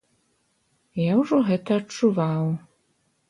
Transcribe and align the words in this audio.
Я 1.01 1.13
ўжо 1.19 1.35
гэта 1.49 1.71
адчуваў. 1.81 2.49